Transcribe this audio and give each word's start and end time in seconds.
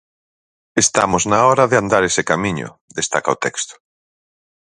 Estamos 0.83 1.23
na 1.31 1.39
hora 1.45 1.65
de 1.71 1.77
andar 1.83 2.03
ese 2.09 2.23
camiño, 2.31 2.69
destaca 2.97 3.35
o 3.35 3.41
texto. 3.45 3.75